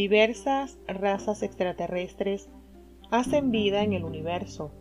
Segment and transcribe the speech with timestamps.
[0.00, 2.48] Diversas razas extraterrestres
[3.10, 4.72] hacen vida en el universo.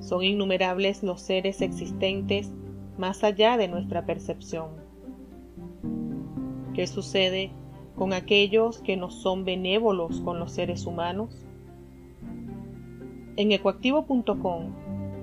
[0.00, 2.50] Son innumerables los seres existentes
[2.96, 4.70] más allá de nuestra percepción.
[6.72, 7.50] ¿Qué sucede
[7.96, 11.44] con aquellos que no son benévolos con los seres humanos?
[13.36, 14.72] En ecoactivo.com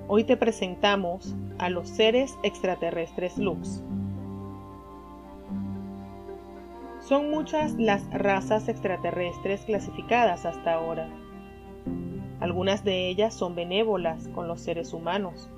[0.06, 3.82] hoy te presentamos a los seres extraterrestres Lux.
[7.06, 11.08] Son muchas las razas extraterrestres clasificadas hasta ahora.
[12.40, 15.48] Algunas de ellas son benévolas con los seres humanos.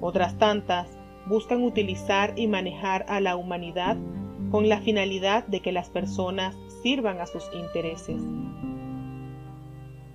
[0.00, 0.88] Otras tantas
[1.26, 3.98] buscan utilizar y manejar a la humanidad
[4.50, 8.22] con la finalidad de que las personas sirvan a sus intereses.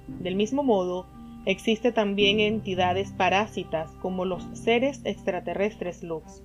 [0.07, 1.05] Del mismo modo,
[1.45, 6.41] existe también entidades parásitas como los seres extraterrestres Lux.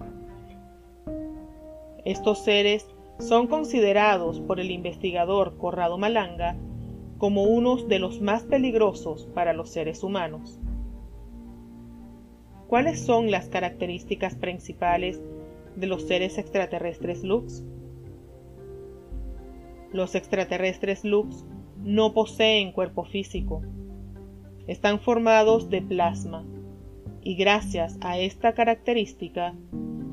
[2.04, 2.86] Estos seres
[3.18, 6.56] son considerados por el investigador Corrado Malanga
[7.18, 10.60] como unos de los más peligrosos para los seres humanos.
[12.68, 15.20] ¿Cuáles son las características principales
[15.76, 17.64] de los seres extraterrestres Lux?
[19.92, 21.46] Los extraterrestres Lux
[21.82, 23.62] no poseen cuerpo físico.
[24.66, 26.44] Están formados de plasma
[27.22, 29.54] y gracias a esta característica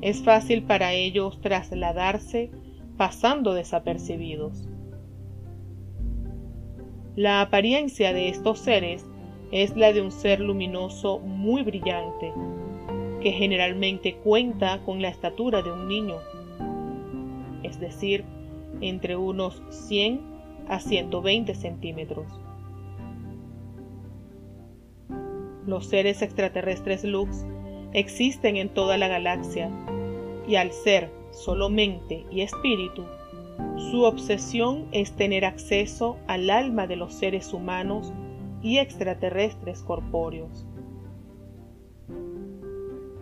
[0.00, 2.50] es fácil para ellos trasladarse
[2.96, 4.68] pasando desapercibidos.
[7.16, 9.06] La apariencia de estos seres
[9.52, 12.32] es la de un ser luminoso muy brillante,
[13.20, 16.16] que generalmente cuenta con la estatura de un niño,
[17.62, 18.24] es decir,
[18.80, 20.20] entre unos 100
[20.68, 22.26] a 120 centímetros.
[25.66, 27.46] Los seres extraterrestres Lux
[27.92, 29.70] existen en toda la galaxia
[30.46, 33.04] y al ser solo mente y espíritu,
[33.90, 38.12] su obsesión es tener acceso al alma de los seres humanos
[38.62, 40.66] y extraterrestres corpóreos.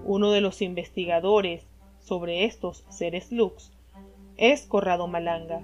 [0.04, 1.66] Uno de los investigadores
[2.00, 3.72] sobre estos seres lux
[4.36, 5.62] es Corrado Malanga,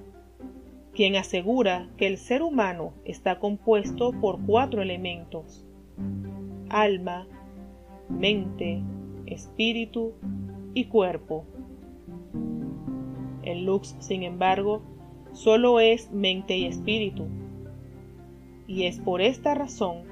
[0.95, 5.65] quien asegura que el ser humano está compuesto por cuatro elementos,
[6.69, 7.27] alma,
[8.09, 8.83] mente,
[9.27, 10.13] espíritu
[10.75, 11.45] y cuerpo.
[13.49, 14.83] El lux, sin embargo,
[15.33, 17.27] solo es mente y espíritu.
[18.67, 20.03] Y es por esta razón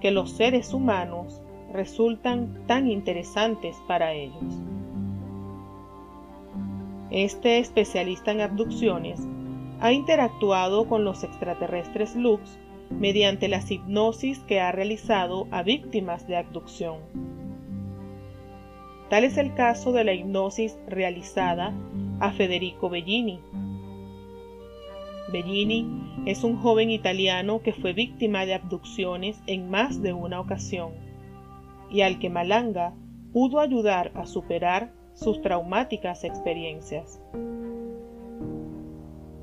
[0.00, 1.42] que los seres humanos
[1.72, 4.62] resultan tan interesantes para ellos.
[7.10, 9.20] Este especialista en abducciones
[9.80, 12.58] ha interactuado con los extraterrestres Lux
[12.90, 16.98] mediante las hipnosis que ha realizado a víctimas de abducción.
[19.10, 21.74] Tal es el caso de la hipnosis realizada
[22.20, 23.40] a Federico Bellini.
[25.32, 25.86] Bellini
[26.26, 30.92] es un joven italiano que fue víctima de abducciones en más de una ocasión
[31.90, 32.92] y al que Malanga
[33.32, 37.20] pudo ayudar a superar sus traumáticas experiencias.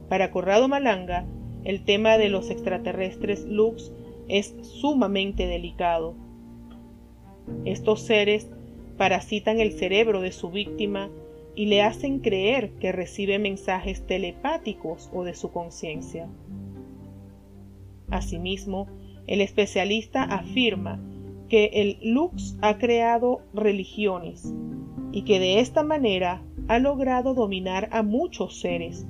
[0.10, 1.26] Para Corrado Malanga,
[1.64, 3.92] el tema de los extraterrestres Lux
[4.28, 6.16] es sumamente delicado.
[7.66, 8.50] Estos seres
[8.98, 11.10] parasitan el cerebro de su víctima
[11.58, 16.30] y le hacen creer que recibe mensajes telepáticos o de su conciencia.
[18.12, 18.86] Asimismo,
[19.26, 21.02] el especialista afirma
[21.50, 24.54] que el Lux ha creado religiones
[25.12, 29.08] y que de esta manera ha logrado dominar a muchos seres,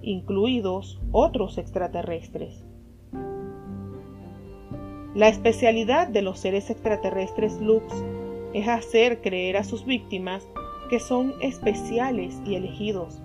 [0.00, 2.64] incluidos otros extraterrestres.
[5.14, 7.92] La especialidad de los seres extraterrestres Lux
[8.54, 10.48] es hacer creer a sus víctimas
[10.88, 13.20] que son especiales y elegidos.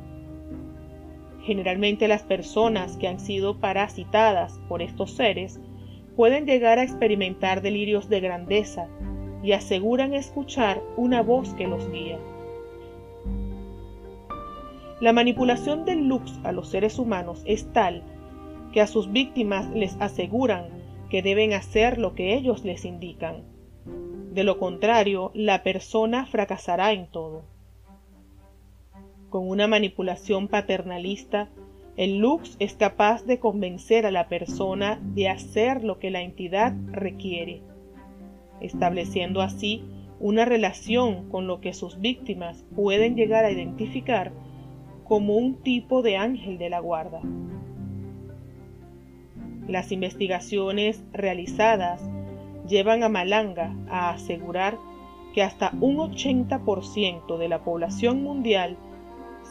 [1.43, 5.59] Generalmente las personas que han sido parasitadas por estos seres
[6.15, 8.87] pueden llegar a experimentar delirios de grandeza
[9.43, 12.19] y aseguran escuchar una voz que los guía.
[14.99, 18.03] La manipulación del lux a los seres humanos es tal
[18.71, 20.65] que a sus víctimas les aseguran
[21.09, 23.43] que deben hacer lo que ellos les indican.
[24.31, 27.50] De lo contrario, la persona fracasará en todo.
[29.31, 31.47] Con una manipulación paternalista,
[31.95, 36.75] el Lux es capaz de convencer a la persona de hacer lo que la entidad
[36.91, 37.61] requiere,
[38.59, 39.85] estableciendo así
[40.19, 44.33] una relación con lo que sus víctimas pueden llegar a identificar
[45.05, 47.21] como un tipo de ángel de la guarda.
[49.65, 52.03] Las investigaciones realizadas
[52.67, 54.77] llevan a Malanga a asegurar
[55.33, 58.75] que hasta un 80% de la población mundial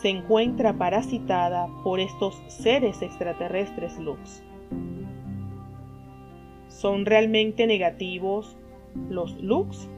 [0.01, 4.43] se encuentra parasitada por estos seres extraterrestres Lux.
[6.69, 8.57] ¿Son realmente negativos
[9.11, 9.89] los Lux?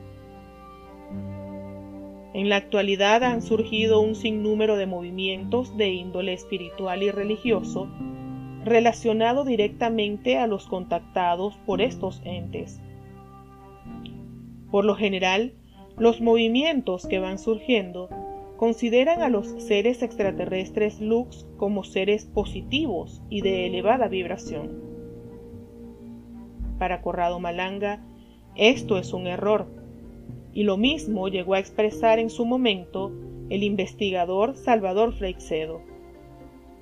[2.35, 7.89] En la actualidad han surgido un sinnúmero de movimientos de índole espiritual y religioso
[8.65, 12.81] relacionado directamente a los contactados por estos entes.
[14.71, 15.53] Por lo general,
[15.99, 18.09] los movimientos que van surgiendo
[18.62, 24.81] consideran a los seres extraterrestres Lux como seres positivos y de elevada vibración.
[26.79, 28.06] Para Corrado Malanga,
[28.55, 29.67] esto es un error
[30.53, 33.11] y lo mismo llegó a expresar en su momento
[33.50, 35.81] el investigador Salvador Freixedo,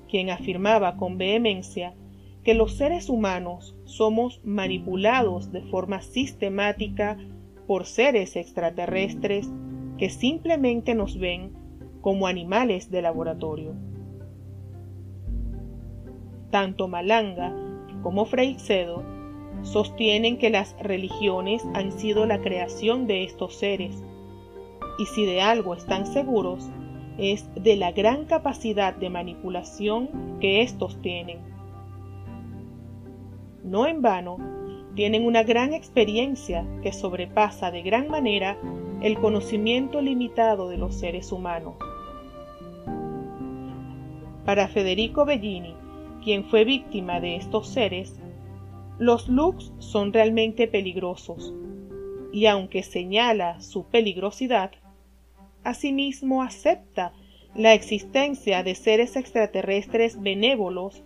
[0.07, 1.95] quien afirmaba con vehemencia
[2.43, 7.17] que los seres humanos somos manipulados de forma sistemática
[7.65, 9.49] por seres extraterrestres
[9.97, 11.59] que simplemente nos ven
[12.01, 13.73] como animales de laboratorio.
[16.49, 17.55] Tanto Malanga
[18.03, 19.03] como Freixedo
[19.63, 24.03] sostienen que las religiones han sido la creación de estos seres,
[24.97, 26.69] y si de algo están seguros,
[27.17, 31.39] es de la gran capacidad de manipulación que estos tienen.
[33.63, 34.37] No en vano,
[34.95, 38.57] tienen una gran experiencia que sobrepasa de gran manera
[39.01, 41.75] el conocimiento limitado de los seres humanos.
[44.51, 45.73] Para Federico Bellini,
[46.21, 48.19] quien fue víctima de estos seres,
[48.99, 51.53] los looks son realmente peligrosos,
[52.33, 54.71] y aunque señala su peligrosidad,
[55.63, 57.13] asimismo acepta
[57.55, 61.01] la existencia de seres extraterrestres benévolos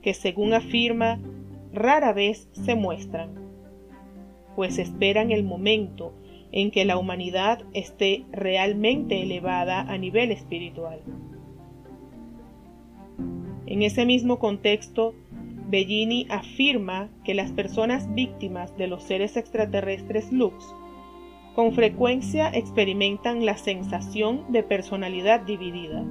[0.00, 1.20] que, según afirma,
[1.74, 3.34] rara vez se muestran,
[4.54, 6.14] pues esperan el momento
[6.50, 11.02] en que la humanidad esté realmente elevada a nivel espiritual.
[13.66, 15.14] En ese mismo contexto,
[15.68, 20.74] Bellini afirma que las personas víctimas de los seres extraterrestres Lux
[21.56, 26.04] con frecuencia experimentan la sensación de personalidad dividida.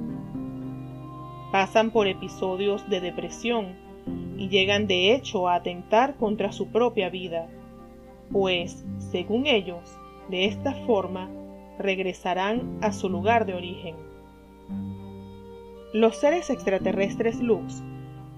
[1.52, 3.76] Pasan por episodios de depresión
[4.38, 7.48] y llegan de hecho a atentar contra su propia vida,
[8.32, 9.98] pues, según ellos,
[10.30, 11.30] de esta forma
[11.78, 13.96] regresarán a su lugar de origen.
[15.96, 17.82] Los seres extraterrestres Lux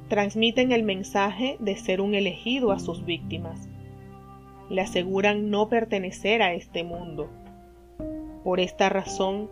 [0.09, 3.67] transmiten el mensaje de ser un elegido a sus víctimas.
[4.69, 7.31] Le aseguran no pertenecer a este mundo.
[8.43, 9.49] Por esta razón,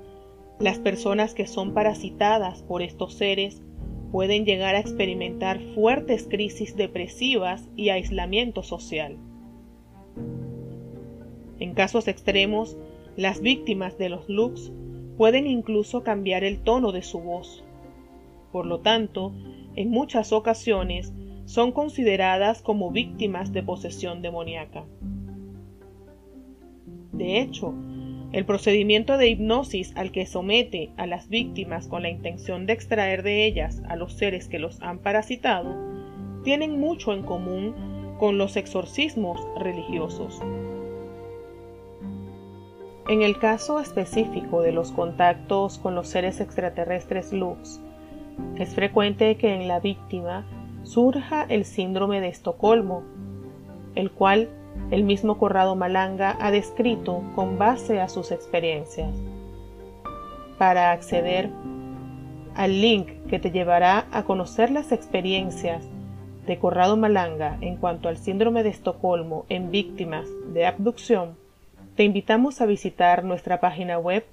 [0.59, 3.63] las personas que son parasitadas por estos seres
[4.11, 9.17] pueden llegar a experimentar fuertes crisis depresivas y aislamiento social.
[11.59, 12.77] En casos extremos,
[13.17, 14.71] las víctimas de los Lux
[15.17, 17.64] pueden incluso cambiar el tono de su voz.
[18.55, 19.33] Por lo tanto,
[19.75, 21.11] en muchas ocasiones
[21.43, 24.85] son consideradas como víctimas de posesión demoníaca.
[27.11, 27.73] De hecho,
[28.31, 33.23] el procedimiento de hipnosis al que somete a las víctimas con la intención de extraer
[33.23, 35.75] de ellas a los seres que los han parasitado
[36.45, 37.75] tienen mucho en común
[38.19, 40.41] con los exorcismos religiosos.
[43.09, 47.81] En el caso específico de los contactos con los seres extraterrestres luz,
[48.57, 50.45] es frecuente que en la víctima
[50.83, 53.03] surja el síndrome de Estocolmo,
[53.95, 54.49] el cual
[54.91, 59.13] el mismo Corrado Malanga ha descrito con base a sus experiencias.
[60.57, 61.49] Para acceder
[62.55, 65.83] al link que te llevará a conocer las experiencias
[66.45, 71.35] de Corrado Malanga en cuanto al síndrome de Estocolmo en víctimas de abducción,
[71.95, 74.25] te invitamos a visitar nuestra página web